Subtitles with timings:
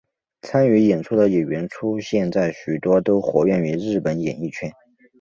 [0.41, 1.69] 参与演出的演员
[2.03, 4.73] 现在许多都活跃于日本演艺圈。